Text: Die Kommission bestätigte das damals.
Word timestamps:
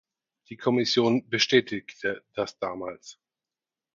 Die 0.49 0.57
Kommission 0.57 1.29
bestätigte 1.29 2.25
das 2.33 2.57
damals. 2.57 3.19